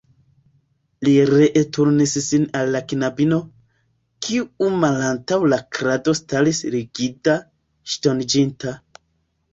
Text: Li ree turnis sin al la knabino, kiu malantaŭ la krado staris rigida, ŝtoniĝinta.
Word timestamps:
Li 1.07 1.11
ree 1.31 1.61
turnis 1.77 2.13
sin 2.27 2.47
al 2.61 2.71
la 2.77 2.81
knabino, 2.93 3.39
kiu 4.27 4.71
malantaŭ 4.85 5.39
la 5.53 5.61
krado 5.77 6.17
staris 6.23 6.63
rigida, 6.77 7.37
ŝtoniĝinta. 7.95 8.75